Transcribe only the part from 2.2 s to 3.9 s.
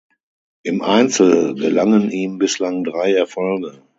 bislang drei Erfolge.